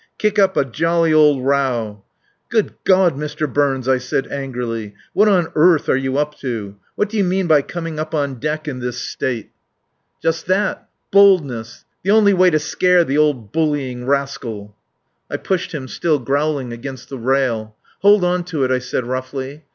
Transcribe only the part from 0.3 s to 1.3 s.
up a jolly